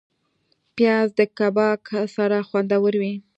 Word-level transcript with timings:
پیاز 0.75 1.07
د 1.19 1.21
کباب 1.37 1.79
سره 2.15 2.37
خوندور 2.47 2.93
وي 3.01 3.13